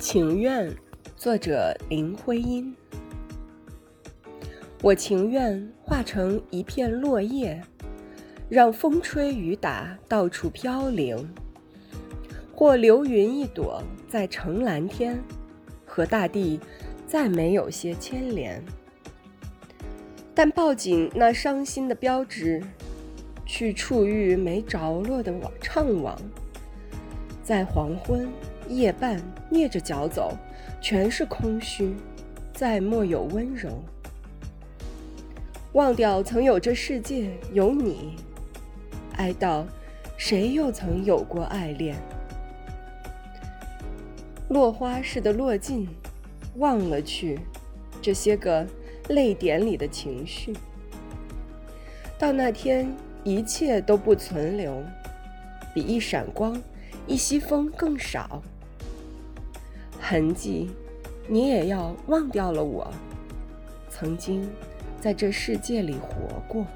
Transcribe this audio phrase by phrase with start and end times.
[0.00, 0.74] 情愿，
[1.14, 2.74] 作者林徽因。
[4.82, 7.62] 我情愿化成一片落叶，
[8.48, 11.18] 让风吹雨打，到处飘零；
[12.54, 15.22] 或流云一朵，在城蓝天，
[15.84, 16.58] 和大地
[17.06, 18.64] 再没有些牵连。
[20.34, 22.62] 但抱紧那伤心的标志，
[23.44, 25.30] 去触遇没着落的
[25.60, 26.16] 怅惘，
[27.42, 28.26] 在黄昏。
[28.76, 30.36] 夜半蹑着脚走，
[30.80, 31.94] 全是空虚，
[32.52, 33.82] 再莫有温柔。
[35.72, 38.16] 忘掉曾有这世界有你，
[39.16, 39.64] 哀悼
[40.16, 41.96] 谁又曾有过爱恋？
[44.48, 45.88] 落花似的落尽，
[46.56, 47.38] 忘了去
[48.02, 48.66] 这些个
[49.08, 50.52] 泪点里的情绪。
[52.18, 54.82] 到那天，一切都不存留，
[55.72, 56.60] 比一闪光、
[57.06, 58.42] 一息风更少。
[60.10, 60.68] 痕迹，
[61.28, 62.84] 你也要忘掉了我，
[63.88, 64.50] 曾经
[65.00, 66.66] 在这世界里活过。